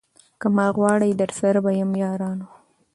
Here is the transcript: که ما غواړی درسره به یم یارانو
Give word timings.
که 0.39 0.47
ما 0.55 0.67
غواړی 0.77 1.11
درسره 1.21 1.59
به 1.65 1.71
یم 1.79 1.91
یارانو 2.03 2.47